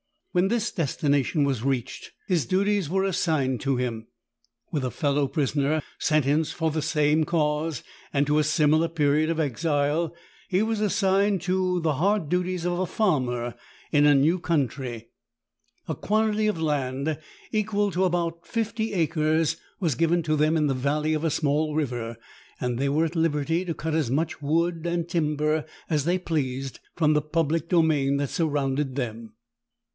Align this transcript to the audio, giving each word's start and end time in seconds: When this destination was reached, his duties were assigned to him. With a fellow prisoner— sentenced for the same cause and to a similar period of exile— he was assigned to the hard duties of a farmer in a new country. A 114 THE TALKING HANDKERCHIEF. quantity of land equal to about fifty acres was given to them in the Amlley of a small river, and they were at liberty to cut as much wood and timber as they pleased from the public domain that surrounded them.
When 0.31 0.47
this 0.47 0.71
destination 0.71 1.43
was 1.43 1.61
reached, 1.61 2.11
his 2.25 2.45
duties 2.47 2.89
were 2.89 3.03
assigned 3.03 3.59
to 3.61 3.75
him. 3.75 4.07
With 4.71 4.83
a 4.85 4.89
fellow 4.89 5.27
prisoner— 5.27 5.81
sentenced 5.99 6.55
for 6.55 6.71
the 6.71 6.81
same 6.81 7.23
cause 7.25 7.83
and 8.13 8.25
to 8.25 8.39
a 8.39 8.43
similar 8.43 8.87
period 8.87 9.29
of 9.29 9.39
exile— 9.41 10.15
he 10.49 10.63
was 10.63 10.79
assigned 10.79 11.41
to 11.41 11.81
the 11.81 11.95
hard 11.95 12.29
duties 12.29 12.65
of 12.65 12.79
a 12.79 12.85
farmer 12.87 13.55
in 13.91 14.05
a 14.07 14.15
new 14.15 14.39
country. 14.39 15.09
A 15.87 15.93
114 15.93 15.93
THE 15.93 15.93
TALKING 15.93 16.07
HANDKERCHIEF. 16.07 16.07
quantity 16.07 16.47
of 16.47 17.05
land 17.05 17.23
equal 17.51 17.91
to 17.91 18.05
about 18.05 18.47
fifty 18.47 18.93
acres 18.93 19.57
was 19.81 19.95
given 19.95 20.23
to 20.23 20.37
them 20.37 20.55
in 20.57 20.65
the 20.67 20.73
Amlley 20.73 21.13
of 21.15 21.25
a 21.25 21.29
small 21.29 21.75
river, 21.75 22.17
and 22.59 22.79
they 22.79 22.87
were 22.89 23.05
at 23.05 23.17
liberty 23.17 23.65
to 23.65 23.75
cut 23.75 23.93
as 23.93 24.09
much 24.09 24.41
wood 24.41 24.87
and 24.87 25.09
timber 25.09 25.65
as 25.89 26.05
they 26.05 26.17
pleased 26.17 26.79
from 26.95 27.13
the 27.13 27.21
public 27.21 27.67
domain 27.69 28.15
that 28.17 28.29
surrounded 28.29 28.95
them. 28.95 29.33